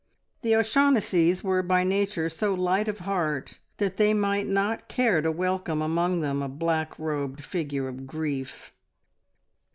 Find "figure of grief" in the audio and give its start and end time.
7.43-8.73